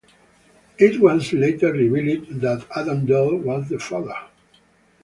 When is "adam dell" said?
2.75-3.35